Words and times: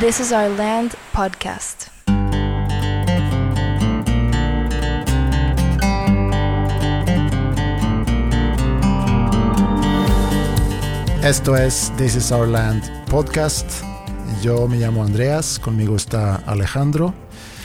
This 0.00 0.18
is 0.18 0.32
Our 0.32 0.48
Land 0.56 0.94
podcast. 1.12 1.88
Esto 11.22 11.54
es 11.54 11.92
This 11.98 12.16
is 12.16 12.32
Our 12.32 12.48
Land 12.48 12.82
podcast. 13.10 13.66
Yo 14.40 14.66
me 14.66 14.78
llamo 14.78 15.04
Andreas, 15.04 15.58
conmigo 15.58 15.96
está 15.96 16.36
Alejandro. 16.46 17.12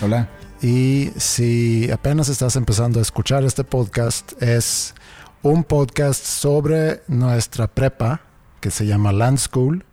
Hola. 0.01 0.27
Y 0.61 1.11
si 1.15 1.89
apenas 1.89 2.27
estás 2.27 2.57
empezando 2.57 2.99
a 2.99 3.01
escuchar 3.01 3.45
este 3.45 3.63
podcast, 3.63 4.33
es 4.43 4.93
un 5.41 5.63
podcast 5.63 6.25
sobre 6.25 7.01
nuestra 7.07 7.67
prepa 7.67 8.19
que 8.59 8.71
se 8.71 8.85
llama 8.85 9.13
Land 9.13 9.37
School, 9.37 9.85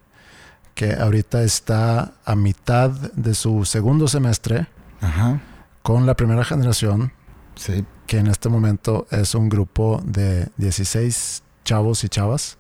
que 0.83 0.95
ahorita 0.95 1.45
está 1.45 2.15
a 2.25 2.35
mitad 2.35 2.91
de 2.91 3.35
su 3.37 3.65
segundo 3.65 4.09
semestre 4.09 4.67
Ajá. 5.01 5.41
con 5.85 6.07
la 6.07 6.15
primera 6.15 6.43
generación, 6.45 7.13
Sí. 7.55 7.85
que 8.09 8.19
en 8.19 8.27
este 8.27 8.49
momento 8.49 9.07
es 9.13 9.37
un 9.37 9.49
grupo 9.49 10.03
de 10.05 10.49
16 10.57 11.45
chavos 11.65 12.03
y 12.03 12.09
chavas. 12.09 12.59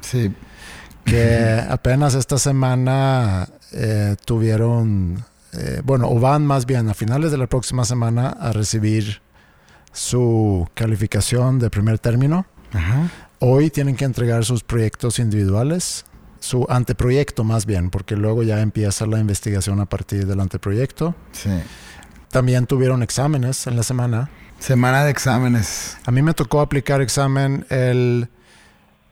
Sí. 0.00 0.32
que 1.04 1.62
apenas 1.70 2.14
esta 2.14 2.38
semana 2.38 3.48
eh, 3.72 4.16
tuvieron, 4.24 5.22
eh, 5.52 5.82
bueno, 5.84 6.08
o 6.08 6.18
van 6.20 6.46
más 6.46 6.64
bien 6.64 6.88
a 6.88 6.94
finales 6.94 7.30
de 7.32 7.36
la 7.36 7.48
próxima 7.48 7.84
semana 7.84 8.28
a 8.30 8.52
recibir 8.52 9.20
su 9.92 10.66
calificación 10.72 11.58
de 11.58 11.68
primer 11.68 11.98
término. 11.98 12.46
Ajá. 12.72 13.10
Hoy 13.40 13.68
tienen 13.70 13.94
que 13.96 14.04
entregar 14.06 14.44
sus 14.46 14.62
proyectos 14.64 15.18
individuales, 15.18 16.06
su 16.40 16.66
anteproyecto 16.68 17.44
más 17.44 17.66
bien, 17.66 17.90
porque 17.90 18.16
luego 18.16 18.42
ya 18.42 18.60
empieza 18.60 19.06
la 19.06 19.18
investigación 19.18 19.80
a 19.80 19.86
partir 19.86 20.26
del 20.26 20.40
anteproyecto. 20.40 21.14
Sí. 21.32 21.50
También 22.30 22.66
tuvieron 22.66 23.02
exámenes 23.02 23.66
en 23.66 23.76
la 23.76 23.82
semana. 23.82 24.30
Semana 24.58 25.04
de 25.04 25.10
exámenes. 25.10 25.96
A 26.04 26.10
mí 26.10 26.22
me 26.22 26.34
tocó 26.34 26.60
aplicar 26.60 27.00
examen 27.00 27.64
el 27.70 28.28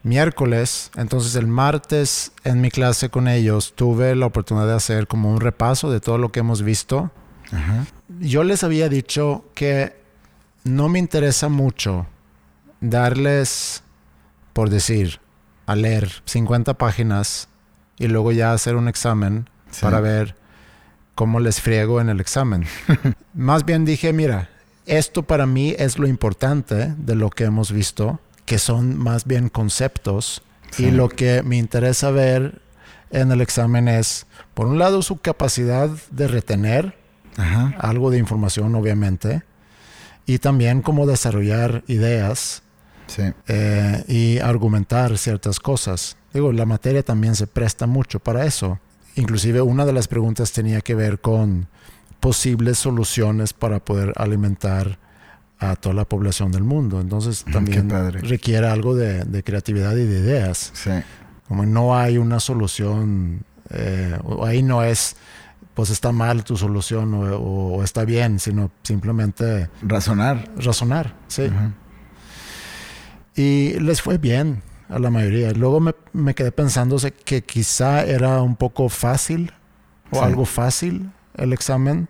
miércoles, 0.03 0.91
entonces 0.97 1.35
el 1.35 1.47
martes 1.47 2.33
en 2.45 2.61
mi 2.61 2.71
clase 2.71 3.11
con 3.11 3.27
ellos 3.27 3.75
tuve 3.75 4.15
la 4.15 4.27
oportunidad 4.27 4.67
de 4.67 4.75
hacer 4.75 5.09
como 5.09 5.33
un 5.33 5.41
repaso 5.41 5.91
de 5.91 6.01
todo 6.01 6.19
lo 6.19 6.31
que 6.31 6.41
hemos 6.41 6.63
visto. 6.63 7.11
Ajá. 7.53 7.87
Yo 8.21 8.45
les 8.45 8.63
había 8.63 8.89
dicho 8.89 9.45
que 9.55 9.97
no 10.65 10.89
me 10.89 10.99
interesa 10.99 11.49
mucho 11.49 12.07
darles, 12.81 13.83
por 14.53 14.71
decir, 14.71 15.21
a 15.67 15.75
leer 15.77 16.11
50 16.25 16.75
páginas 16.75 17.49
y 17.99 18.07
luego 18.09 18.33
ya 18.33 18.53
hacer 18.53 18.77
un 18.77 18.89
examen 18.89 19.49
Sí. 19.71 19.83
para 19.83 20.01
ver 20.01 20.37
cómo 21.15 21.41
les 21.41 21.61
friego 21.61 22.01
en 22.01 22.09
el 22.09 22.21
examen. 22.21 22.65
Más 23.35 23.65
bien 23.65 23.85
dije, 23.85 24.13
mira, 24.13 24.49
esto 24.87 25.23
para 25.25 25.45
mí 25.47 25.75
es 25.79 25.99
lo 25.99 26.07
importante 26.07 26.95
de 26.97 27.15
lo 27.17 27.31
que 27.31 27.45
hemos 27.45 27.73
visto, 27.73 28.21
que 28.45 28.59
son 28.59 28.97
más 28.97 29.25
bien 29.25 29.49
conceptos. 29.49 30.43
Sí. 30.71 30.87
Y 30.87 30.91
lo 30.93 31.09
que 31.09 31.43
me 31.43 31.57
interesa 31.57 32.11
ver 32.11 32.61
en 33.11 33.33
el 33.33 33.41
examen 33.41 33.89
es, 33.89 34.27
por 34.55 34.67
un 34.67 34.79
lado, 34.79 35.03
su 35.03 35.19
capacidad 35.19 35.91
de 36.11 36.29
retener 36.29 36.97
Ajá. 37.37 37.75
algo 37.79 38.11
de 38.11 38.19
información, 38.19 38.75
obviamente, 38.77 39.43
y 40.27 40.39
también 40.39 40.81
cómo 40.83 41.07
desarrollar 41.07 41.83
ideas 41.89 42.63
Sí. 43.07 43.23
eh, 43.49 44.05
y 44.09 44.39
argumentar 44.39 45.17
ciertas 45.19 45.61
cosas. 45.61 46.17
Digo, 46.35 46.53
la 46.53 46.67
materia 46.67 47.03
también 47.03 47.35
se 47.35 47.47
presta 47.47 47.87
mucho 47.87 48.19
para 48.21 48.45
eso. 48.45 48.79
Inclusive 49.15 49.63
una 49.63 49.87
de 49.87 49.93
las 49.93 50.09
preguntas 50.09 50.53
tenía 50.53 50.81
que 50.81 50.95
ver 50.95 51.21
con 51.21 51.69
posibles 52.21 52.79
soluciones 52.79 53.53
para 53.53 53.79
poder 53.81 54.13
alimentar 54.17 54.99
a 55.59 55.77
toda 55.77 55.95
la 55.95 56.05
población 56.05 56.53
del 56.53 56.65
mundo. 56.65 57.01
Entonces 57.01 57.43
Ujú, 57.43 57.53
también 57.53 57.89
requiere 58.23 58.67
algo 58.67 58.95
de, 58.95 59.25
de 59.25 59.43
creatividad 59.43 59.93
y 59.97 60.05
de 60.05 60.19
ideas. 60.21 60.71
Sí. 60.75 60.91
Como 61.49 61.65
no 61.65 61.97
hay 61.97 62.19
una 62.19 62.41
solución, 62.41 63.45
eh, 63.71 64.19
ahí 64.45 64.63
no 64.63 64.83
es, 64.83 65.17
pues 65.75 65.91
está 65.91 66.13
mal 66.13 66.45
tu 66.45 66.57
solución 66.57 67.15
o, 67.15 67.21
o- 67.37 67.77
o 67.79 67.83
está 67.85 68.05
bien, 68.05 68.39
sino 68.41 68.71
simplemente 68.83 69.71
Razonar. 69.83 70.51
razonar. 70.59 71.15
Sí. 71.29 71.45
Ajá. 71.45 71.73
Y 73.37 73.79
les 73.81 74.01
fue 74.03 74.19
bien 74.19 74.63
a 74.89 74.99
la 74.99 75.11
mayoría. 75.11 75.53
Luego 75.53 75.81
me, 75.81 75.95
me 76.13 76.35
quedé 76.35 76.53
pensando 76.53 76.97
que 77.25 77.43
quizá 77.43 78.05
era 78.05 78.41
un 78.43 78.57
poco 78.57 78.89
fácil 78.89 79.53
o 80.11 80.19
Sí. 80.19 80.25
algo 80.25 80.45
fácil 80.45 81.11
el 81.37 81.53
examen. 81.53 82.09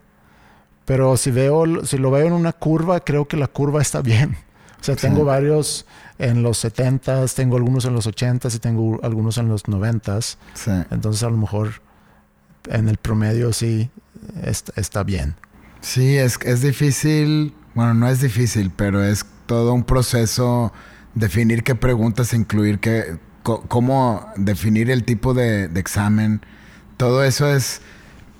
Pero 0.84 1.16
si 1.16 1.30
veo, 1.32 1.84
si 1.84 1.98
lo 1.98 2.10
veo 2.12 2.26
en 2.28 2.32
una 2.32 2.52
curva, 2.52 3.00
creo 3.00 3.26
que 3.26 3.36
la 3.36 3.48
curva 3.48 3.82
está 3.82 4.02
bien. 4.02 4.36
O 4.80 4.84
sea, 4.84 4.94
Sí. 4.94 5.00
tengo 5.00 5.24
varios 5.24 5.84
en 6.18 6.42
los 6.44 6.58
70s, 6.64 7.34
tengo 7.34 7.56
algunos 7.56 7.84
en 7.86 7.94
los 7.94 8.06
80s 8.06 8.54
y 8.54 8.58
tengo 8.60 9.00
algunos 9.02 9.36
en 9.38 9.48
los 9.48 9.64
90s. 9.66 10.38
Sí. 10.54 10.70
Entonces 10.90 11.22
a 11.24 11.30
lo 11.30 11.36
mejor 11.38 11.80
en 12.68 12.88
el 12.88 12.98
promedio 12.98 13.52
sí 13.52 13.90
est- 14.44 14.70
está 14.78 15.02
bien. 15.02 15.34
Sí, 15.80 16.16
es, 16.16 16.38
es 16.44 16.60
difícil. 16.62 17.52
Bueno, 17.74 17.94
no 17.94 18.08
es 18.08 18.20
difícil, 18.20 18.70
pero 18.74 19.02
es 19.02 19.26
todo 19.46 19.72
un 19.74 19.82
proceso 19.84 20.72
definir 21.16 21.64
qué 21.64 21.74
preguntas 21.74 22.32
incluir, 22.32 22.78
qué, 22.78 23.18
cómo 23.42 24.28
definir 24.36 24.90
el 24.90 25.02
tipo 25.02 25.34
de, 25.34 25.64
examen. 25.74 26.42
Todo 26.96 27.24
eso 27.24 27.48
es, 27.50 27.80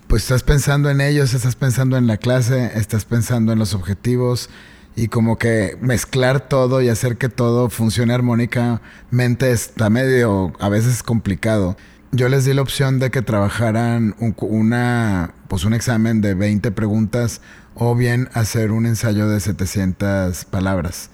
pues 0.06 0.22
estás 0.22 0.44
pensando 0.44 0.88
en 0.90 1.00
ellos, 1.00 1.34
estás 1.34 1.56
pensando 1.56 1.96
en 1.96 2.06
la 2.06 2.18
clase, 2.18 2.72
estás 2.74 3.04
pensando 3.04 3.52
en 3.52 3.58
los 3.58 3.74
objetivos 3.74 4.50
y 4.94 5.08
como 5.08 5.36
que 5.36 5.76
mezclar 5.80 6.48
todo 6.48 6.80
y 6.80 6.88
hacer 6.88 7.16
que 7.16 7.28
todo 7.28 7.68
funcione 7.70 8.14
armónicamente 8.14 9.50
está 9.50 9.90
medio, 9.90 10.52
a 10.60 10.68
veces 10.68 11.02
complicado. 11.02 11.76
Yo 12.12 12.28
les 12.28 12.44
di 12.44 12.54
la 12.54 12.62
opción 12.62 12.98
de 12.98 13.10
que 13.10 13.20
trabajaran 13.20 14.14
un, 14.20 14.34
una, 14.38 15.34
pues 15.48 15.64
un 15.64 15.74
examen 15.74 16.20
de 16.20 16.34
20 16.34 16.70
preguntas 16.70 17.40
o 17.74 17.94
bien 17.94 18.28
hacer 18.32 18.70
un 18.70 18.86
ensayo 18.86 19.28
de 19.28 19.40
700 19.40 20.44
palabras 20.46 21.10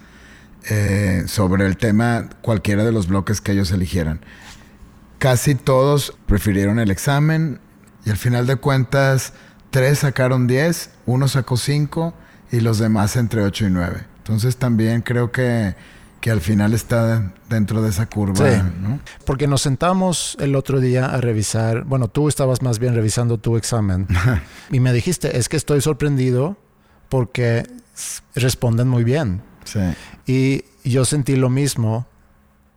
eh, 0.71 1.25
sobre 1.27 1.67
el 1.67 1.77
tema, 1.77 2.29
cualquiera 2.41 2.85
de 2.85 2.93
los 2.93 3.07
bloques 3.09 3.41
que 3.41 3.53
ellos 3.53 3.71
eligieran. 3.73 4.21
Casi 5.19 5.55
todos 5.55 6.17
prefirieron 6.27 6.79
el 6.79 6.91
examen 6.91 7.61
y 8.05 8.11
al 8.11 8.17
final 8.17 8.47
de 8.47 8.57
cuentas, 8.57 9.33
tres 9.71 10.01
sacaron 10.01 10.47
10, 10.47 10.91
uno 11.07 11.29
sacó 11.29 11.57
5 11.57 12.15
y 12.51 12.61
los 12.61 12.79
demás 12.79 13.17
entre 13.17 13.43
8 13.43 13.67
y 13.67 13.71
9. 13.71 14.05
Entonces 14.19 14.57
también 14.57 15.03
creo 15.03 15.31
que, 15.31 15.75
que 16.21 16.31
al 16.33 16.41
final 16.41 16.75
está 16.75 17.33
dentro 17.49 17.83
de 17.83 17.91
esa 17.91 18.07
curva, 18.07 18.37
Sí. 18.51 18.63
¿no? 18.81 18.99
Porque 19.25 19.47
nos 19.47 19.63
sentamos 19.63 20.37
el 20.41 20.55
otro 20.57 20.81
día 20.81 21.07
a 21.07 21.21
revisar, 21.21 21.85
bueno, 21.85 22.09
tú 22.09 22.29
estabas 22.29 22.63
más 22.63 22.79
bien 22.81 22.95
revisando 22.95 23.39
tu 23.39 23.57
examen 23.57 24.07
y 24.71 24.81
me 24.81 24.93
dijiste, 24.93 25.39
es 25.39 25.49
que 25.49 25.57
estoy 25.57 25.81
sorprendido 25.81 26.57
porque 27.09 27.65
responden 28.35 28.89
muy 28.89 29.05
bien. 29.05 29.43
Sí, 29.65 29.79
Y 30.27 30.65
yo 30.85 31.05
sentí 31.05 31.37
lo 31.37 31.51
mismo. 31.51 32.07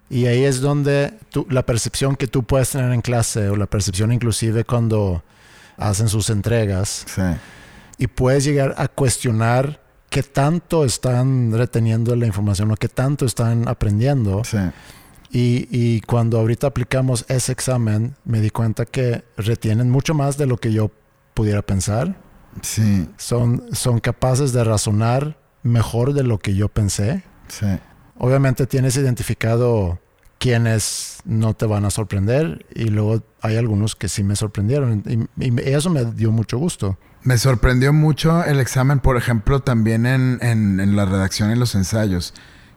Y 0.09 0.25
ahí 0.28 0.44
es 0.44 0.61
donde 0.61 1.13
tú- 1.31 1.47
la 1.50 1.66
percepción 1.66 2.16
que 2.16 2.28
tú 2.28 2.44
puedes 2.44 2.69
tener 2.69 2.91
en 2.94 3.01
clase 3.01 3.50
o 3.50 3.56
la 3.56 3.66
percepción 3.66 4.11
inclusive 4.11 4.63
cuando 4.63 5.23
hacen 5.78 6.07
sus 6.09 6.29
entregas 6.29 7.06
sí, 7.07 7.22
y 7.97 8.07
puedes 8.07 8.44
llegar 8.45 8.75
a 8.78 8.88
cuestionar 8.88 9.81
qué 10.09 10.22
tanto 10.23 10.85
están 10.85 11.51
reteniendo 11.51 12.16
la 12.16 12.28
información 12.28 12.72
o 12.72 12.75
qué 12.75 12.88
tanto 12.88 13.25
están 13.25 13.67
aprendiendo. 13.67 14.44
sí. 14.44 14.57
Y, 15.31 15.68
y 15.69 16.00
cuando 16.01 16.39
ahorita 16.39 16.68
aplicamos 16.68 17.25
ese 17.27 17.51
examen, 17.51 18.15
me 18.24 18.39
di 18.39 18.51
cuenta 18.51 18.86
que 18.86 19.25
retienen 19.36 19.89
mucho 19.89 20.13
más 20.13 20.38
de 20.38 20.45
lo 20.45 20.56
que 20.57 20.71
yo 20.71 20.91
pudiera 21.33 21.62
pensar. 21.62 22.15
Sí, 22.62 23.09
Son, 23.18 23.63
son 23.74 24.00
capaces 24.00 24.53
de 24.53 24.63
razonar 24.63 25.38
mejor 25.62 26.13
de 26.13 26.24
lo 26.24 26.38
que 26.39 26.53
yo 26.56 26.69
pensé. 26.69 27.24
Sí. 27.47 27.65
Obviamente 28.18 28.65
tienes 28.68 28.95
identificado 28.95 30.00
quienes 30.38 31.18
no 31.25 31.53
te 31.53 31.65
van 31.65 31.86
a 31.86 31.89
sorprender 31.89 32.65
y 32.74 32.86
luego 32.86 33.24
hay 33.42 33.57
algunos 33.57 33.95
que 33.95 34.07
sí 34.09 34.24
me 34.24 34.36
sorprendieron 34.36 35.03
y, 35.06 35.45
y 35.45 35.53
eso 35.69 35.89
me 35.89 36.06
dio 36.06 36.31
mucho 36.31 36.57
gusto. 36.57 36.97
Me 37.24 37.38
sorprendió 37.38 37.92
mucho 37.94 38.44
el 38.44 38.59
examen, 38.59 39.00
por 39.00 39.18
ejemplo, 39.18 39.62
también 39.62 40.06
en, 40.06 40.38
en- 40.42 40.80
en 40.80 40.95
la 40.95 41.06
redacción 41.06 41.51
y 41.51 41.56
los 41.56 41.74
ensayos, 41.75 42.33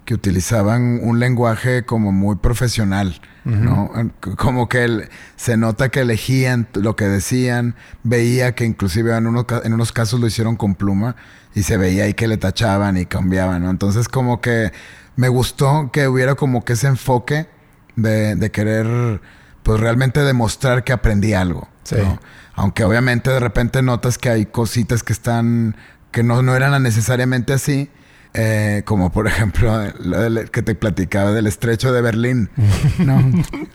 que 0.09 0.15
utilizaban 0.15 1.01
un 1.03 1.19
lenguaje 1.21 1.85
como 1.85 2.13
muy 2.13 2.37
profesional, 2.37 3.21
¿no? 3.45 3.91
Como 4.39 4.67
que 4.67 4.85
el- 4.85 5.09
se 5.37 5.59
nota 5.59 5.91
que 5.91 6.01
elegían 6.01 6.67
lo 6.73 6.97
que 6.97 7.05
decían, 7.05 7.75
veía 8.05 8.55
que 8.55 8.65
inclusive 8.65 9.15
en, 9.15 9.27
uno 9.27 9.47
ca- 9.47 9.61
en 9.65 9.75
unos 9.75 9.93
casos 9.93 10.19
lo 10.19 10.27
hicieron 10.27 10.57
con 10.57 10.77
pluma 10.77 11.15
y 11.55 11.63
se 11.65 11.77
veía 11.77 12.05
ahí 12.05 12.15
que 12.15 12.27
le 12.27 12.39
tachaban 12.39 12.97
y 12.97 13.05
cambiaban, 13.05 13.63
¿no? 13.65 13.69
Entonces 13.69 14.09
como 14.09 14.41
que 14.41 14.73
me 15.17 15.29
gustó 15.29 15.91
que 15.93 16.09
hubiera 16.09 16.37
como 16.37 16.65
que 16.65 16.73
ese 16.73 16.87
enfoque 16.87 17.47
de, 17.95 18.35
de 18.35 18.51
querer 18.51 19.21
pues 19.63 19.79
realmente 19.79 20.21
demostrar 20.21 20.85
que 20.85 20.95
aprendí 20.95 21.35
algo. 21.35 21.69
Sí. 21.83 21.97
¿no? 21.99 22.19
Aunque 22.55 22.83
obviamente 22.83 23.29
de 23.31 23.41
repente 23.41 23.83
notas 23.83 24.17
que 24.17 24.31
hay 24.31 24.47
cositas 24.47 25.03
que 25.03 25.13
están, 25.13 25.77
que 26.13 26.23
no, 26.23 26.41
no 26.41 26.57
eran 26.57 26.83
necesariamente 26.83 27.53
así. 27.53 27.91
Eh, 28.35 28.83
como 28.85 29.11
por 29.13 29.27
ejemplo 29.27 29.73
lo 30.01 30.21
del- 30.21 30.51
que 30.51 30.63
te 30.63 30.75
platicaba 30.75 31.33
del 31.33 31.47
estrecho 31.47 31.93
de 31.93 32.01
Berlín. 32.03 32.51
No. 32.99 33.23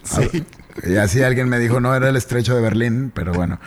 Sí. 0.03 0.43
Y 0.85 0.95
así 0.95 1.21
alguien 1.21 1.49
me 1.49 1.59
dijo, 1.59 1.79
no 1.79 1.93
era 1.95 2.09
el 2.09 2.15
estrecho 2.15 2.55
de 2.55 2.61
Berlín, 2.61 3.11
pero 3.13 3.31
bueno. 3.33 3.59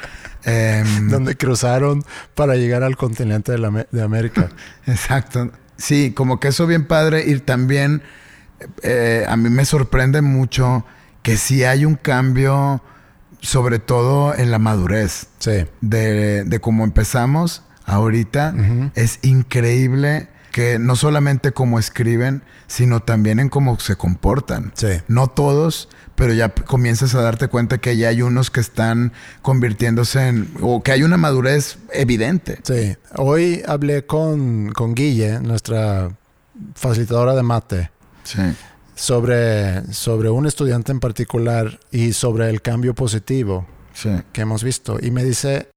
Em, 0.44 1.08
Donde 1.08 1.36
cruzaron 1.36 2.04
para 2.34 2.56
llegar 2.56 2.82
al 2.82 2.96
continente 2.96 3.52
de, 3.52 3.58
la 3.58 3.86
de 3.90 4.02
América. 4.02 4.48
Exacto. 4.86 5.52
Sí, 5.76 6.12
como 6.12 6.40
que 6.40 6.48
eso 6.48 6.66
bien 6.66 6.86
padre 6.86 7.24
y 7.26 7.38
también 7.38 8.02
eh, 8.82 9.24
a 9.28 9.36
mí 9.36 9.50
me 9.50 9.64
sorprende 9.64 10.20
mucho 10.22 10.84
que 11.22 11.36
sí 11.36 11.62
hay 11.64 11.84
un 11.84 11.94
cambio, 11.96 12.82
sobre 13.40 13.78
todo 13.78 14.34
en 14.34 14.50
la 14.50 14.58
madurez 14.58 15.26
Sí. 15.38 15.66
de, 15.80 16.44
de 16.44 16.60
cómo 16.60 16.82
empezamos 16.84 17.62
ahorita. 17.84 18.54
Es 18.94 19.18
increíble 19.22 20.28
que 20.56 20.78
no 20.78 20.96
solamente 20.96 21.52
cómo 21.52 21.78
escriben, 21.78 22.42
sino 22.66 23.00
también 23.00 23.40
en 23.40 23.50
cómo 23.50 23.78
se 23.78 23.96
comportan. 23.96 24.72
Sí. 24.74 24.88
No 25.06 25.26
todos, 25.26 25.90
pero 26.14 26.32
ya 26.32 26.48
comienzas 26.48 27.14
a 27.14 27.20
darte 27.20 27.48
cuenta 27.48 27.76
que 27.76 27.94
ya 27.98 28.08
hay 28.08 28.22
unos 28.22 28.50
que 28.50 28.60
están 28.60 29.12
convirtiéndose 29.42 30.28
en... 30.28 30.48
o 30.62 30.82
que 30.82 30.92
hay 30.92 31.02
una 31.02 31.18
madurez 31.18 31.76
evidente. 31.92 32.58
Sí. 32.62 32.96
Hoy 33.16 33.62
hablé 33.68 34.06
con, 34.06 34.70
con 34.72 34.94
Guille, 34.94 35.40
nuestra 35.40 36.16
facilitadora 36.74 37.34
de 37.34 37.42
mate, 37.42 37.90
Sí. 38.24 38.40
sobre, 38.94 39.92
sobre 39.92 40.30
un 40.30 40.46
estudiante 40.46 40.90
en 40.90 41.00
particular 41.00 41.78
y 41.90 42.14
sobre 42.14 42.48
el 42.48 42.62
cambio 42.62 42.94
positivo 42.94 43.66
Sí. 43.92 44.08
que 44.32 44.40
hemos 44.40 44.64
visto. 44.64 44.96
Y 45.02 45.10
me 45.10 45.22
dice, 45.22 45.68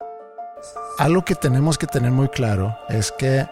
algo 0.97 1.25
que 1.25 1.35
tenemos 1.35 1.77
que 1.77 1.85
tener 1.85 2.11
muy 2.11 2.29
claro 2.29 2.77
es 2.87 3.11
que 3.11 3.45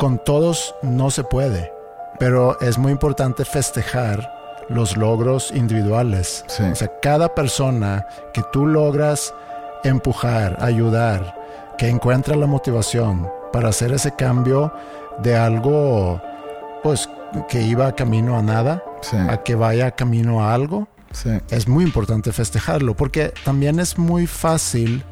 con 0.00 0.16
todos 0.18 0.74
no 0.80 1.10
se 1.10 1.24
puede, 1.24 1.70
pero 2.18 2.58
es 2.62 2.78
muy 2.78 2.90
importante 2.90 3.44
festejar 3.44 4.64
los 4.70 4.96
logros 4.96 5.50
individuales. 5.54 6.42
Sí. 6.48 6.62
O 6.62 6.74
sea, 6.74 6.90
cada 7.02 7.34
persona 7.34 8.06
que 8.32 8.42
tú 8.50 8.66
logras 8.66 9.34
empujar, 9.84 10.56
ayudar, 10.62 11.36
que 11.76 11.88
encuentra 11.90 12.34
la 12.34 12.46
motivación 12.46 13.28
para 13.52 13.68
hacer 13.68 13.92
ese 13.92 14.16
cambio 14.16 14.72
de 15.22 15.36
algo, 15.36 16.18
pues, 16.82 17.06
que 17.50 17.60
iba 17.60 17.94
camino 17.94 18.38
a 18.38 18.42
nada, 18.42 18.82
Sí. 19.02 19.18
a 19.18 19.42
que 19.42 19.54
vaya 19.54 19.90
camino 19.90 20.42
a 20.42 20.54
algo, 20.54 20.88
Sí. 21.12 21.28
es 21.50 21.68
muy 21.68 21.84
importante 21.84 22.32
festejarlo, 22.32 22.94
porque 22.94 23.34
también 23.44 23.78
es 23.78 23.98
muy 23.98 24.26
fácil 24.26 25.04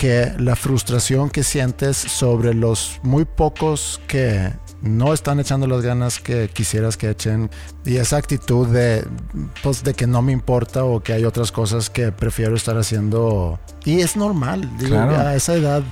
que 0.00 0.32
la 0.38 0.56
frustración 0.56 1.28
que 1.28 1.42
sientes 1.44 1.94
sobre 1.94 2.54
los 2.54 3.00
muy 3.02 3.26
pocos 3.26 4.00
que 4.08 4.50
no 4.80 5.12
están 5.12 5.40
echando 5.40 5.66
las 5.66 5.82
ganas 5.82 6.20
que 6.20 6.48
quisieras 6.48 6.96
que 6.96 7.10
echen 7.10 7.50
y 7.84 7.98
esa 7.98 8.16
actitud 8.16 8.66
de 8.68 9.06
pues 9.62 9.84
de 9.84 9.92
que 9.92 10.06
no 10.06 10.22
me 10.22 10.32
importa 10.32 10.84
o 10.84 11.00
que 11.02 11.12
hay 11.12 11.26
otras 11.26 11.52
cosas 11.52 11.90
que 11.90 12.12
prefiero 12.12 12.56
estar 12.56 12.78
haciendo 12.78 13.60
y 13.84 14.00
es 14.00 14.16
normal 14.16 14.62
digo, 14.78 14.92
Claro. 14.96 15.18
a 15.18 15.34
esa 15.34 15.52
edad 15.52 15.82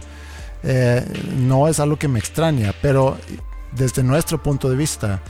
eh, 0.62 1.04
no 1.36 1.68
es 1.68 1.78
algo 1.78 1.98
que 1.98 2.08
me 2.08 2.18
extraña 2.18 2.72
pero 2.80 3.18
desde 3.76 4.02
nuestro 4.02 4.42
punto 4.42 4.70
de 4.70 4.76
vista 4.76 5.20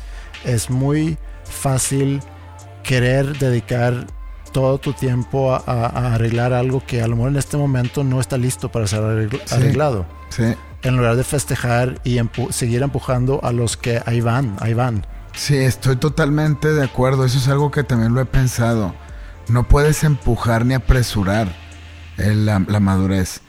es 0.44 0.70
muy 0.70 1.18
fácil 1.42 2.20
querer 2.84 3.38
dedicar 3.38 4.06
todo 4.52 4.78
tu 4.78 4.92
tiempo 4.92 5.54
a, 5.54 6.14
arreglar 6.14 6.52
algo 6.52 6.82
que 6.86 7.02
a 7.02 7.08
lo 7.08 7.16
mejor 7.16 7.30
en 7.32 7.36
este 7.38 7.56
momento 7.56 8.04
no 8.04 8.20
está 8.20 8.36
listo 8.36 8.70
para 8.70 8.86
ser 8.86 9.00
arregl- 9.00 9.40
Sí. 9.44 9.54
arreglado. 9.54 10.06
Sí. 10.30 10.54
En 10.82 10.96
lugar 10.96 11.16
de 11.16 11.24
festejar 11.24 12.00
y 12.04 12.18
empu- 12.18 12.50
seguir 12.52 12.82
empujando 12.82 13.40
a 13.42 13.52
los 13.52 13.76
que 13.76 14.00
ahí 14.06 14.20
van, 14.20 14.56
ahí 14.60 14.74
van. 14.74 15.04
Sí, 15.34 15.56
estoy 15.56 15.96
totalmente 15.96 16.72
de 16.72 16.84
acuerdo. 16.84 17.24
Eso 17.24 17.38
es 17.38 17.48
algo 17.48 17.70
que 17.70 17.82
también 17.84 18.14
lo 18.14 18.20
he 18.20 18.24
pensado. 18.26 18.94
No 19.48 19.64
puedes 19.66 20.04
empujar 20.04 20.64
ni 20.66 20.74
apresurar 20.74 21.48
el- 22.16 22.46
la, 22.46 22.62
la 22.66 22.80
madurez. 22.80 23.40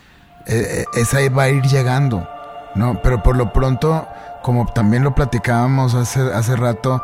Eh, 0.47 0.85
eh, 0.95 0.99
esa 0.99 1.17
va 1.29 1.43
a 1.43 1.49
ir 1.49 1.61
llegando, 1.63 2.27
¿no? 2.75 2.99
Pero 3.03 3.21
por 3.21 3.35
lo 3.37 3.51
pronto, 3.53 4.07
como 4.41 4.65
también 4.73 5.03
lo 5.03 5.13
platicábamos 5.13 5.93
hace, 5.93 6.21
hace 6.33 6.55
rato, 6.55 7.03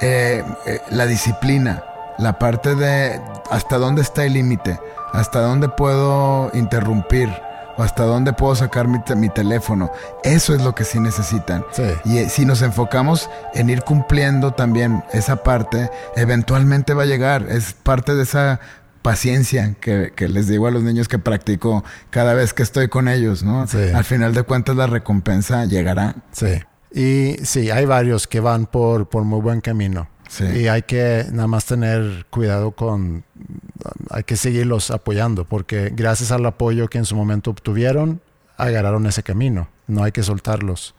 eh, 0.00 0.44
eh, 0.66 0.80
la 0.90 1.06
disciplina, 1.06 1.82
la 2.18 2.38
parte 2.38 2.74
de 2.74 3.20
hasta 3.50 3.78
dónde 3.78 4.02
está 4.02 4.24
el 4.24 4.34
límite, 4.34 4.78
hasta 5.12 5.40
dónde 5.40 5.68
puedo 5.68 6.50
interrumpir 6.54 7.28
o 7.76 7.82
hasta 7.82 8.04
dónde 8.04 8.32
puedo 8.32 8.54
sacar 8.56 8.88
mi, 8.88 9.00
te- 9.02 9.14
mi 9.16 9.28
teléfono. 9.30 9.90
Eso 10.22 10.54
es 10.54 10.62
lo 10.62 10.74
que 10.74 10.84
sí 10.84 11.00
necesitan. 11.00 11.64
Sí. 11.72 11.84
Y 12.04 12.18
eh, 12.18 12.28
si 12.28 12.44
nos 12.44 12.62
enfocamos 12.62 13.30
en 13.54 13.70
ir 13.70 13.82
cumpliendo 13.82 14.52
también 14.52 15.02
esa 15.12 15.42
parte, 15.42 15.90
eventualmente 16.16 16.94
va 16.94 17.04
a 17.04 17.06
llegar. 17.06 17.46
Es 17.48 17.72
parte 17.72 18.14
de 18.14 18.24
esa 18.24 18.60
paciencia 19.02 19.74
que, 19.80 20.12
que 20.14 20.28
les 20.28 20.46
digo 20.46 20.66
a 20.66 20.70
los 20.70 20.82
niños 20.82 21.08
que 21.08 21.18
practico 21.18 21.82
cada 22.10 22.34
vez 22.34 22.52
que 22.52 22.62
estoy 22.62 22.88
con 22.88 23.08
ellos, 23.08 23.42
¿no? 23.42 23.66
Sí. 23.66 23.78
Al 23.94 24.04
final 24.04 24.34
de 24.34 24.42
cuentas 24.42 24.76
la 24.76 24.86
recompensa 24.86 25.64
llegará. 25.64 26.16
Sí. 26.32 26.60
Y 26.92 27.36
sí, 27.46 27.70
hay 27.70 27.86
varios 27.86 28.26
que 28.26 28.40
van 28.40 28.66
por, 28.66 29.08
por 29.08 29.24
muy 29.24 29.40
buen 29.40 29.60
camino. 29.62 30.08
Sí. 30.30 30.44
Y 30.44 30.68
hay 30.68 30.82
que 30.82 31.26
nada 31.32 31.48
más 31.48 31.64
tener 31.64 32.24
cuidado 32.30 32.70
con, 32.70 33.24
hay 34.10 34.22
que 34.22 34.36
seguirlos 34.36 34.92
apoyando, 34.92 35.44
porque 35.44 35.92
gracias 35.92 36.30
al 36.30 36.46
apoyo 36.46 36.88
que 36.88 36.98
en 36.98 37.04
su 37.04 37.16
momento 37.16 37.50
obtuvieron, 37.50 38.20
agarraron 38.56 39.06
ese 39.06 39.24
camino. 39.24 39.68
No 39.88 40.04
hay 40.04 40.12
que 40.12 40.22
soltarlos. 40.22 40.94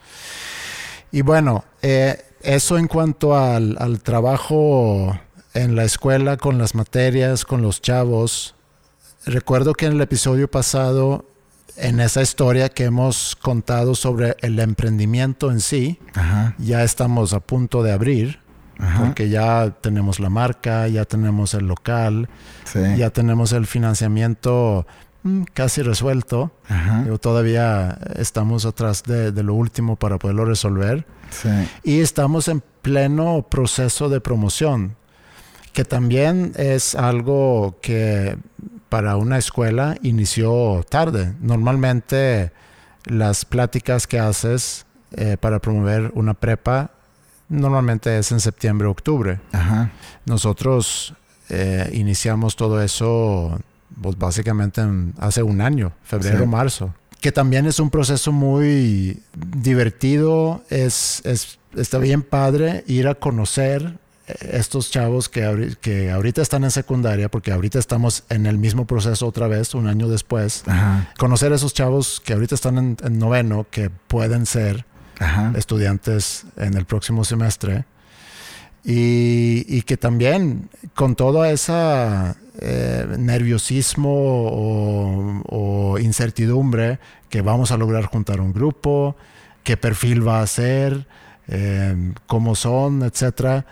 Y 1.14 1.22
bueno, 1.22 1.64
eh, 1.82 2.22
eso 2.42 2.78
en 2.78 2.88
cuanto 2.88 3.38
al, 3.38 3.78
al 3.80 4.02
trabajo 4.02 5.18
en 5.54 5.76
la 5.76 5.84
escuela, 5.84 6.38
con 6.38 6.58
las 6.58 6.76
materias, 6.76 7.46
con 7.46 7.62
los 7.62 7.82
chavos. 7.82 8.56
Recuerdo 9.26 9.74
que 9.74 9.86
en 9.86 9.94
el 9.94 10.02
episodio 10.02 10.50
pasado, 10.50 11.26
en 11.78 12.00
esa 12.00 12.22
historia 12.22 12.70
que 12.70 12.86
hemos 12.86 13.36
contado 13.36 13.96
sobre 13.96 14.36
el 14.42 14.60
emprendimiento 14.60 15.52
en 15.52 15.60
sí, 15.60 16.00
Ajá. 16.14 16.56
ya 16.58 16.84
estamos 16.84 17.34
a 17.34 17.40
punto 17.40 17.84
de 17.84 17.92
abrir, 17.92 18.40
Ajá. 18.80 19.04
porque 19.06 19.30
ya 19.30 19.72
tenemos 19.82 20.20
la 20.20 20.30
marca, 20.30 20.88
ya 20.88 21.06
tenemos 21.06 21.54
el 21.54 21.68
local, 21.68 22.30
Sí. 22.64 22.80
ya 22.98 23.10
tenemos 23.12 23.52
el 23.54 23.68
financiamiento 23.68 24.88
mm, 25.24 25.44
casi 25.54 25.82
resuelto. 25.84 26.52
Digo, 27.04 27.18
todavía 27.20 27.98
estamos 28.16 28.66
atrás 28.66 29.04
de, 29.04 29.32
de 29.32 29.44
lo 29.44 29.54
último 29.54 29.96
para 29.98 30.18
poderlo 30.18 30.46
resolver. 30.46 31.06
Sí. 31.30 31.50
Y 31.84 32.00
estamos 32.00 32.48
en 32.48 32.64
pleno 32.82 33.46
proceso 33.50 34.10
de 34.10 34.20
promoción, 34.22 34.96
que 35.74 35.86
también 35.86 36.54
es 36.56 36.96
algo 36.96 37.78
que 37.82 38.38
para 38.90 39.16
una 39.16 39.38
escuela 39.38 39.96
inició 40.02 40.84
tarde. 40.90 41.34
Normalmente 41.40 42.52
las 43.06 43.46
pláticas 43.46 44.08
que 44.08 44.20
haces 44.20 44.86
eh, 45.12 45.38
para 45.40 45.60
promover 45.60 46.12
una 46.16 46.34
prepa 46.34 46.92
normalmente 47.52 48.18
es 48.18 48.32
en 48.32 48.40
septiembre, 48.40 48.88
octubre. 48.88 49.40
Ajá. 49.52 49.92
Nosotros 50.26 51.14
eh, 51.50 51.90
iniciamos 51.94 52.56
todo 52.56 52.82
eso 52.82 53.60
pues, 54.02 54.18
básicamente 54.18 54.82
en- 54.82 55.14
hace 55.20 55.44
un 55.44 55.62
año, 55.62 55.92
febrero, 56.04 56.40
Sí. 56.40 56.46
marzo. 56.48 56.94
Que 57.20 57.32
también 57.32 57.66
es 57.68 57.80
un 57.80 57.90
proceso 57.92 58.32
muy 58.32 59.22
divertido, 59.76 60.64
es, 60.70 61.22
es- 61.26 61.60
está 61.76 61.98
bien 61.98 62.22
padre 62.24 62.84
ir 62.88 63.08
a 63.08 63.16
conocer 63.16 63.98
eh, 64.28 64.34
estos 64.54 64.92
chavos 64.92 65.30
que, 65.30 65.46
ahori- 65.46 65.76
que 65.76 66.10
ahorita 66.12 66.42
están 66.42 66.64
en 66.64 66.72
secundaria, 66.72 67.30
porque 67.30 67.52
ahorita 67.52 67.80
estamos 67.80 68.24
en 68.30 68.46
el 68.46 68.58
mismo 68.58 68.86
proceso 68.88 69.28
otra 69.28 69.48
vez, 69.48 69.74
un 69.76 69.88
año 69.88 70.08
después. 70.08 70.64
Ajá. 70.68 71.12
Conocer 71.18 71.52
a 71.52 71.56
esos 71.56 71.74
chavos 71.74 72.22
que 72.26 72.34
ahorita 72.34 72.56
están 72.56 72.78
en, 72.78 72.98
en 73.04 73.20
noveno, 73.20 73.66
que 73.70 73.90
pueden 73.90 74.46
ser 74.46 74.86
Estudiantes 75.56 76.46
en 76.58 76.76
el 76.76 76.86
próximo 76.86 77.24
semestre 77.24 77.86
y, 78.84 79.66
y 79.68 79.84
que 79.84 79.98
también 79.98 80.70
con 80.96 81.16
todo 81.16 81.46
ese 81.46 81.74
nerviosismo 83.18 84.10
o, 84.12 85.44
o 85.48 86.00
incertidumbre 86.00 87.00
que 87.30 87.42
vamos 87.42 87.72
a 87.72 87.78
lograr 87.78 88.06
juntar 88.06 88.42
un 88.42 88.54
grupo, 88.54 89.16
qué 89.64 89.78
perfil 89.78 90.28
va 90.28 90.42
a 90.42 90.48
ser, 90.48 91.08
eh, 91.48 92.14
cómo 92.28 92.56
son, 92.56 93.04
etcétera. 93.04 93.66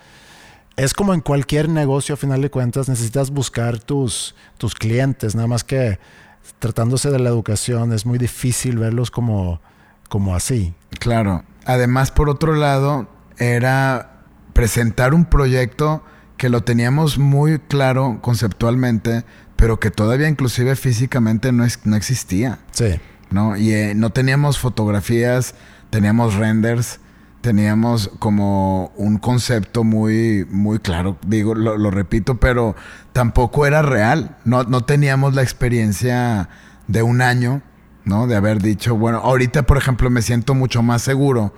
Es 0.77 0.93
como 0.93 1.13
en 1.13 1.19
cualquier 1.19 1.67
negocio, 1.67 2.13
a 2.13 2.17
final 2.17 2.41
de 2.41 2.49
cuentas, 2.49 2.87
necesitas 2.87 3.31
buscar 3.31 3.79
tus, 3.79 4.33
tus 4.57 4.75
clientes, 4.75 5.35
nada 5.35 5.47
más 5.47 5.63
que 5.63 5.99
tratándose 6.59 7.11
de 7.11 7.19
la 7.19 7.29
educación 7.29 7.93
es 7.93 8.05
muy 8.05 8.17
difícil 8.17 8.77
verlos 8.77 9.11
como, 9.11 9.61
como 10.09 10.35
así. 10.35 10.73
Claro. 10.99 11.43
Además, 11.65 12.11
por 12.11 12.29
otro 12.29 12.55
lado, 12.55 13.07
era 13.37 14.23
presentar 14.53 15.13
un 15.13 15.25
proyecto 15.25 16.03
que 16.35 16.49
lo 16.49 16.63
teníamos 16.63 17.17
muy 17.17 17.59
claro 17.59 18.19
conceptualmente, 18.21 19.23
pero 19.55 19.79
que 19.79 19.91
todavía 19.91 20.27
inclusive 20.27 20.75
físicamente 20.75 21.51
no, 21.51 21.63
es, 21.63 21.79
no 21.85 21.95
existía. 21.95 22.59
Sí. 22.71 22.99
¿no? 23.29 23.55
Y 23.55 23.71
eh, 23.73 23.93
no 23.95 24.09
teníamos 24.11 24.57
fotografías, 24.57 25.55
teníamos 25.89 26.35
renders, 26.35 26.99
teníamos 27.41 28.09
como 28.19 28.91
un 28.95 29.17
concepto 29.17 29.83
muy, 29.83 30.45
muy 30.49 30.79
claro, 30.79 31.17
digo, 31.25 31.55
lo, 31.55 31.77
lo 31.77 31.91
repito, 31.91 32.39
pero 32.39 32.75
tampoco 33.13 33.65
era 33.65 33.81
real. 33.81 34.37
No, 34.45 34.63
no 34.63 34.81
teníamos 34.81 35.35
la 35.35 35.43
experiencia 35.43 36.49
de 36.87 37.03
un 37.03 37.21
año, 37.21 37.61
¿no? 38.05 38.27
De 38.27 38.35
haber 38.35 38.61
dicho, 38.61 38.95
bueno, 38.95 39.19
ahorita, 39.19 39.63
por 39.63 39.77
ejemplo, 39.77 40.09
me 40.09 40.21
siento 40.21 40.55
mucho 40.55 40.81
más 40.81 41.01
seguro 41.01 41.53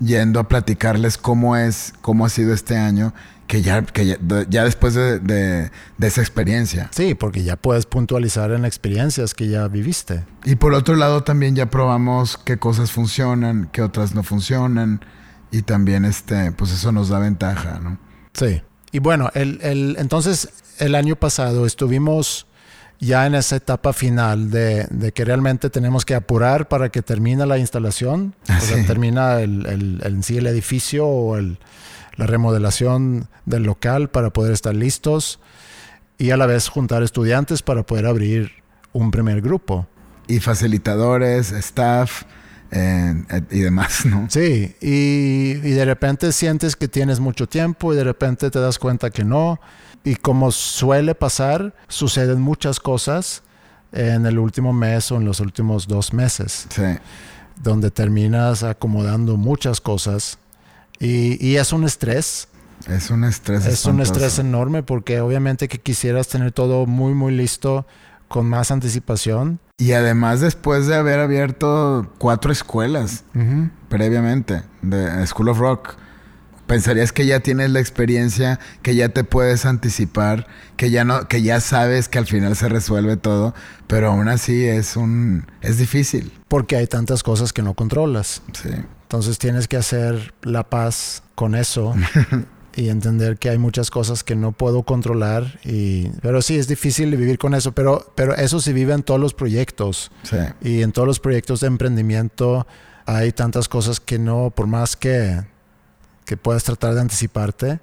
yendo 0.00 0.40
a 0.40 0.48
platicarles 0.48 1.18
cómo 1.18 1.56
es, 1.56 1.92
cómo 2.00 2.24
ha 2.24 2.28
sido 2.28 2.54
este 2.54 2.76
año, 2.76 3.12
que 3.46 3.62
ya, 3.62 3.82
que 3.82 4.06
ya, 4.06 4.16
ya 4.48 4.64
después 4.64 4.94
de, 4.94 5.18
de, 5.18 5.70
de, 5.98 6.06
esa 6.06 6.20
experiencia. 6.20 6.88
Sí, 6.92 7.14
porque 7.14 7.42
ya 7.42 7.56
puedes 7.56 7.84
puntualizar 7.84 8.52
en 8.52 8.64
experiencias 8.64 9.34
que 9.34 9.48
ya 9.48 9.66
viviste. 9.68 10.24
Y 10.44 10.54
por 10.54 10.72
otro 10.72 10.96
lado 10.96 11.22
también 11.22 11.54
ya 11.54 11.66
probamos 11.68 12.38
qué 12.38 12.58
cosas 12.58 12.92
funcionan, 12.92 13.68
qué 13.72 13.82
otras 13.82 14.14
no 14.14 14.22
funcionan. 14.22 15.04
Y 15.50 15.62
también 15.62 16.04
este, 16.04 16.52
pues 16.52 16.70
eso 16.72 16.92
nos 16.92 17.08
da 17.08 17.18
ventaja, 17.18 17.80
¿no? 17.80 17.98
Sí. 18.34 18.62
Y 18.92 19.00
bueno, 19.00 19.30
el, 19.34 19.58
el, 19.62 19.96
entonces 19.98 20.48
el 20.78 20.94
año 20.94 21.16
pasado 21.16 21.66
estuvimos 21.66 22.46
ya 23.00 23.26
en 23.26 23.34
esa 23.34 23.56
etapa 23.56 23.92
final 23.92 24.50
de, 24.50 24.86
de, 24.90 25.12
que 25.12 25.24
realmente 25.24 25.70
tenemos 25.70 26.04
que 26.04 26.14
apurar 26.14 26.68
para 26.68 26.90
que 26.90 27.00
termine 27.02 27.46
la 27.46 27.58
instalación, 27.58 28.34
Ah, 28.48 28.58
o 28.60 28.64
sea, 28.64 28.76
sí. 28.80 28.84
termina 28.86 29.40
el, 29.40 29.66
el, 29.66 30.00
el, 30.04 30.22
sí 30.22 30.36
el 30.36 30.46
edificio 30.46 31.06
o 31.06 31.36
el, 31.38 31.58
la 32.16 32.26
remodelación 32.26 33.28
del 33.46 33.62
local 33.62 34.10
para 34.10 34.30
poder 34.30 34.52
estar 34.52 34.74
listos 34.74 35.40
y 36.18 36.30
a 36.30 36.36
la 36.36 36.44
vez 36.46 36.68
juntar 36.68 37.02
estudiantes 37.02 37.62
para 37.62 37.82
poder 37.84 38.04
abrir 38.06 38.52
un 38.92 39.10
primer 39.10 39.40
grupo. 39.40 39.86
Y 40.28 40.38
facilitadores, 40.40 41.50
staff 41.52 42.24
eh, 42.70 43.14
y 43.50 43.60
demás, 43.60 44.04
¿no? 44.04 44.26
Sí, 44.28 44.76
y, 44.82 45.52
y 45.52 45.70
de 45.70 45.84
repente 45.86 46.32
sientes 46.32 46.76
que 46.76 46.86
tienes 46.88 47.18
mucho 47.18 47.48
tiempo 47.48 47.92
y 47.92 47.96
de 47.96 48.04
repente 48.04 48.50
te 48.50 48.58
das 48.60 48.78
cuenta 48.78 49.10
que 49.10 49.24
no. 49.24 49.58
Y 50.04 50.16
como 50.16 50.50
suele 50.50 51.14
pasar, 51.14 51.74
suceden 51.88 52.40
muchas 52.40 52.80
cosas 52.80 53.42
en 53.92 54.24
el 54.26 54.38
último 54.38 54.72
mes 54.72 55.10
o 55.12 55.16
en 55.16 55.24
los 55.24 55.40
últimos 55.40 55.86
dos 55.88 56.12
meses, 56.12 56.66
Sí. 56.70 56.82
donde 57.62 57.90
terminas 57.90 58.62
acomodando 58.62 59.36
muchas 59.36 59.80
cosas 59.80 60.38
y, 60.98 61.44
y 61.46 61.56
es 61.56 61.72
un 61.72 61.84
estrés. 61.84 62.48
Es 62.88 63.10
un 63.10 63.24
estrés. 63.24 63.66
Es 63.66 63.84
un 63.84 64.00
estrés 64.00 64.38
enorme 64.38 64.82
porque 64.82 65.20
obviamente 65.20 65.68
que 65.68 65.78
quisieras 65.78 66.28
tener 66.28 66.52
todo 66.52 66.86
muy, 66.86 67.12
muy 67.12 67.34
listo 67.34 67.86
con 68.28 68.48
más 68.48 68.70
anticipación. 68.70 69.58
Y 69.76 69.92
además 69.92 70.40
después 70.40 70.86
de 70.86 70.94
haber 70.94 71.18
abierto 71.20 72.10
cuatro 72.18 72.52
escuelas 72.52 73.24
previamente 73.88 74.62
de 74.82 75.26
School 75.26 75.48
of 75.48 75.58
Rock, 75.58 75.94
pensarías 76.70 77.12
que 77.12 77.26
ya 77.26 77.40
tienes 77.40 77.68
la 77.72 77.80
experiencia, 77.80 78.60
que 78.82 78.94
ya 78.94 79.08
te 79.08 79.24
puedes 79.24 79.66
anticipar, 79.66 80.46
que 80.76 80.92
ya 80.92 81.04
no, 81.04 81.26
que 81.26 81.42
ya 81.42 81.58
sabes 81.58 82.08
que 82.08 82.18
al 82.18 82.26
final 82.26 82.54
se 82.54 82.68
resuelve 82.68 83.16
todo, 83.16 83.56
pero 83.88 84.12
aún 84.12 84.28
así 84.28 84.66
es 84.66 84.96
un, 84.96 85.46
es 85.62 85.78
difícil. 85.78 86.32
Porque 86.46 86.76
hay 86.76 86.86
tantas 86.86 87.24
cosas 87.24 87.52
que 87.52 87.62
no 87.62 87.74
controlas. 87.74 88.42
Sí. 88.52 88.68
Entonces 89.02 89.38
tienes 89.38 89.66
que 89.66 89.78
hacer 89.78 90.32
la 90.42 90.62
paz 90.62 91.24
con 91.34 91.56
eso 91.56 91.92
y 92.76 92.88
entender 92.88 93.38
que 93.38 93.50
hay 93.50 93.58
muchas 93.58 93.90
cosas 93.90 94.22
que 94.22 94.36
no 94.36 94.52
puedo 94.52 94.84
controlar. 94.84 95.58
Y, 95.64 96.06
pero 96.22 96.40
sí, 96.40 96.56
es 96.56 96.68
difícil 96.68 97.16
vivir 97.16 97.38
con 97.38 97.54
eso, 97.54 97.72
pero, 97.72 98.12
pero 98.14 98.36
eso 98.36 98.60
se 98.60 98.72
vive 98.72 98.94
en 98.94 99.02
todos 99.02 99.18
los 99.18 99.34
proyectos. 99.34 100.12
Sí. 100.22 100.36
Y 100.62 100.82
en 100.82 100.92
todos 100.92 101.08
los 101.08 101.18
proyectos 101.18 101.62
de 101.62 101.66
emprendimiento 101.66 102.64
hay 103.06 103.32
tantas 103.32 103.68
cosas 103.68 103.98
que 103.98 104.20
no, 104.20 104.52
por 104.54 104.68
más 104.68 104.94
que, 104.94 105.40
que 106.30 106.36
puedas 106.36 106.62
tratar 106.62 106.94
de 106.94 107.00
anticiparte, 107.00 107.80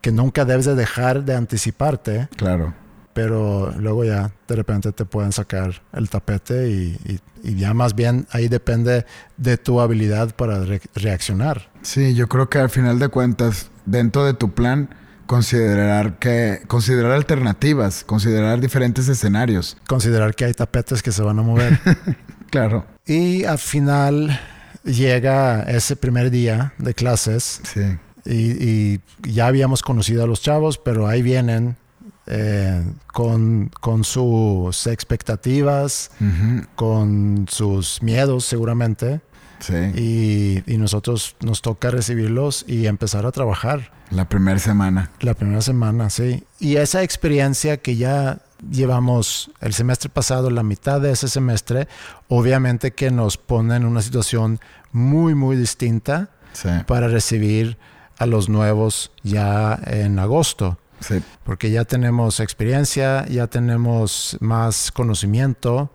que 0.00 0.10
nunca 0.10 0.46
debes 0.46 0.64
de 0.64 0.74
dejar 0.74 1.24
de 1.26 1.34
anticiparte, 1.34 2.26
Claro. 2.34 2.72
pero 3.12 3.70
luego 3.78 4.02
ya 4.02 4.32
de 4.48 4.56
repente 4.56 4.92
te 4.92 5.04
pueden 5.04 5.30
sacar 5.32 5.82
el 5.92 6.08
tapete 6.08 6.70
y, 6.70 6.96
y- 7.04 7.20
y 7.42 7.56
ya 7.56 7.74
más 7.74 7.94
bien 7.94 8.26
ahí 8.30 8.48
depende 8.48 9.04
de 9.36 9.58
tu 9.58 9.78
habilidad 9.82 10.34
para 10.34 10.64
re- 10.64 10.80
reaccionar. 10.94 11.68
Sí, 11.82 12.14
yo 12.14 12.28
creo 12.30 12.48
que 12.48 12.58
al 12.60 12.70
final 12.70 12.98
de 12.98 13.08
cuentas, 13.08 13.68
dentro 13.84 14.24
de 14.24 14.32
tu 14.32 14.54
plan, 14.54 14.88
considerar 15.26 16.18
que, 16.18 16.62
considerar 16.66 17.12
alternativas, 17.12 18.04
considerar 18.04 18.58
diferentes 18.58 19.06
escenarios. 19.08 19.76
Considerar 19.86 20.34
que 20.34 20.46
hay 20.46 20.54
tapetes 20.54 21.02
que 21.02 21.12
se 21.12 21.20
van 21.22 21.38
a 21.38 21.42
mover. 21.42 21.78
Claro. 22.48 22.86
y 23.04 23.44
al 23.44 23.58
final 23.58 24.38
llega 24.86 25.62
ese 25.64 25.96
primer 25.96 26.30
día 26.30 26.72
de 26.78 26.94
clases 26.94 27.60
Sí. 27.64 27.98
y, 28.24 28.64
y 28.64 29.00
ya 29.22 29.46
habíamos 29.48 29.82
conocido 29.82 30.24
a 30.24 30.26
los 30.26 30.40
chavos, 30.40 30.78
pero 30.78 31.06
ahí 31.06 31.22
vienen 31.22 31.76
eh, 32.28 32.82
con, 33.12 33.70
con 33.80 34.02
sus 34.04 34.86
expectativas, 34.86 36.10
con 36.74 37.46
sus 37.50 38.02
miedos 38.02 38.44
seguramente. 38.44 39.20
Sí. 39.58 39.74
Y, 39.94 40.62
y 40.70 40.76
nosotros 40.76 41.34
nos 41.40 41.62
toca 41.62 41.90
recibirlos 41.90 42.64
y 42.68 42.86
empezar 42.86 43.24
a 43.24 43.32
trabajar 43.32 43.90
La 44.10 44.28
primera 44.28 44.58
semana. 44.58 45.10
la 45.20 45.32
primera 45.34 45.62
semana, 45.62 46.10
sí. 46.10 46.44
Y 46.60 46.76
esa 46.76 47.02
experiencia 47.02 47.78
que 47.78 47.96
ya 47.96 48.40
llevamos 48.70 49.50
el 49.60 49.72
semestre 49.74 50.08
pasado, 50.08 50.50
la 50.50 50.62
mitad 50.62 51.00
de 51.00 51.12
ese 51.12 51.28
semestre, 51.28 51.88
obviamente 52.28 52.92
que 52.92 53.10
nos 53.10 53.36
pone 53.36 53.76
en 53.76 53.84
una 53.84 54.02
situación 54.02 54.60
muy, 54.92 55.34
muy 55.34 55.56
distinta 55.56 56.30
Sí. 56.52 56.68
para 56.86 57.08
recibir 57.08 57.76
a 58.18 58.24
los 58.24 58.48
nuevos 58.48 59.12
ya 59.22 59.78
en 59.86 60.18
agosto. 60.18 60.78
Sí. 61.00 61.22
Porque 61.44 61.70
ya 61.70 61.84
tenemos 61.84 62.40
experiencia, 62.40 63.26
ya 63.28 63.46
tenemos 63.46 64.38
más 64.40 64.90
conocimiento 64.90 65.90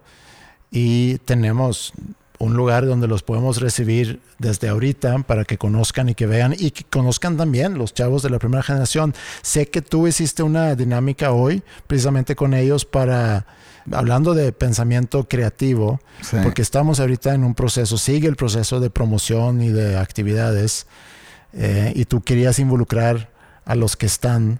y 0.69 1.17
tenemos 1.19 1.93
un 2.41 2.55
lugar 2.55 2.85
donde 2.87 3.07
los 3.07 3.21
podemos 3.21 3.61
recibir 3.61 4.19
desde 4.39 4.67
ahorita 4.69 5.19
para 5.19 5.45
que 5.45 5.57
conozcan 5.59 6.09
y 6.09 6.15
que 6.15 6.25
vean 6.25 6.55
y 6.57 6.71
que 6.71 6.83
conozcan 6.83 7.37
también 7.37 7.77
los 7.77 7.93
chavos 7.93 8.23
de 8.23 8.31
la 8.31 8.39
primera 8.39 8.63
generación. 8.63 9.13
Sé 9.43 9.67
que 9.67 9.81
tú 9.81 10.07
hiciste 10.07 10.41
una 10.41 10.73
dinámica 10.75 11.31
hoy 11.31 11.61
precisamente 11.85 12.35
con 12.35 12.53
ellos 12.55 12.83
para, 12.85 13.45
hablando 13.91 14.33
de 14.33 14.51
pensamiento 14.53 15.27
creativo, 15.29 15.99
Sí. 16.21 16.37
porque 16.41 16.63
estamos 16.63 16.99
ahorita 16.99 17.33
en 17.35 17.43
un 17.43 17.53
proceso, 17.53 17.97
sigue 17.97 18.27
el 18.27 18.35
proceso 18.35 18.79
de 18.79 18.89
promoción 18.89 19.61
y 19.61 19.69
de 19.69 19.97
actividades 19.97 20.87
eh, 21.53 21.93
y 21.95 22.05
tú 22.05 22.21
querías 22.21 22.57
involucrar 22.59 23.29
a 23.65 23.75
los 23.75 23.95
que 23.97 24.07
están 24.07 24.59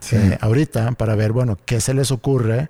Sí. 0.00 0.16
eh, 0.16 0.36
ahorita 0.42 0.92
para 0.92 1.14
ver, 1.14 1.32
bueno, 1.32 1.56
qué 1.64 1.80
se 1.80 1.94
les 1.94 2.10
ocurre 2.10 2.68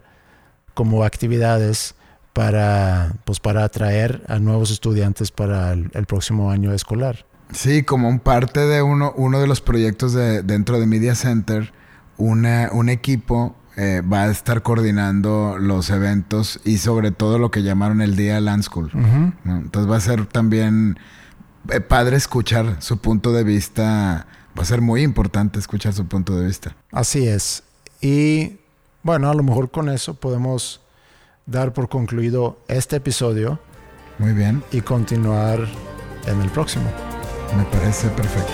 como 0.74 1.02
actividades 1.02 1.96
para, 2.34 3.14
pues, 3.24 3.40
para 3.40 3.64
atraer 3.64 4.22
a 4.28 4.38
nuevos 4.38 4.70
estudiantes 4.70 5.30
para 5.30 5.72
el, 5.72 5.90
el 5.94 6.04
próximo 6.04 6.50
año 6.50 6.74
escolar. 6.74 7.24
Sí, 7.52 7.82
como 7.82 8.08
un 8.08 8.18
parte 8.18 8.60
de 8.60 8.82
uno, 8.82 9.14
uno 9.16 9.40
de 9.40 9.46
los 9.46 9.60
proyectos 9.60 10.12
de, 10.12 10.42
dentro 10.42 10.78
de 10.78 10.86
Media 10.86 11.14
Center, 11.14 11.72
una, 12.18 12.68
un 12.72 12.88
equipo 12.88 13.56
eh, 13.76 14.02
va 14.02 14.24
a 14.24 14.30
estar 14.30 14.62
coordinando 14.62 15.56
los 15.58 15.90
eventos 15.90 16.60
y 16.64 16.78
sobre 16.78 17.10
todo 17.10 17.38
lo 17.38 17.50
que 17.50 17.62
llamaron 17.62 18.02
el 18.02 18.14
Día 18.14 18.40
Land 18.40 18.62
School. 18.62 18.90
¿no? 19.44 19.56
Entonces 19.56 19.90
va 19.90 19.96
a 19.96 20.00
ser 20.00 20.26
también 20.26 20.98
eh, 21.70 21.80
padre 21.80 22.16
escuchar 22.16 22.76
su 22.80 22.98
punto 22.98 23.32
de 23.32 23.42
vista. 23.42 24.26
Va 24.56 24.62
a 24.62 24.66
ser 24.66 24.80
muy 24.80 25.02
importante 25.02 25.58
escuchar 25.58 25.92
su 25.92 26.06
punto 26.06 26.36
de 26.36 26.46
vista. 26.46 26.76
Así 26.92 27.26
es. 27.26 27.64
Y 28.00 28.58
bueno, 29.02 29.28
a 29.28 29.34
lo 29.34 29.42
mejor 29.42 29.70
con 29.72 29.88
eso 29.88 30.14
podemos 30.14 30.80
dar 31.46 31.72
por 31.72 31.88
concluido 31.88 32.58
este 32.68 32.96
episodio 32.96 33.58
Muy 34.18 34.32
bien, 34.32 34.62
y 34.72 34.80
continuar 34.80 35.60
en 36.26 36.40
el 36.40 36.50
próximo. 36.50 36.90
me 37.56 37.64
parece 37.64 38.08
perfecto. 38.08 38.52